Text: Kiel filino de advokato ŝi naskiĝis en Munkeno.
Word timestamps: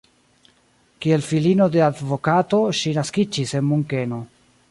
Kiel 1.05 1.25
filino 1.25 1.67
de 1.75 1.83
advokato 1.89 2.63
ŝi 2.79 2.95
naskiĝis 3.01 3.57
en 3.61 3.71
Munkeno. 3.75 4.23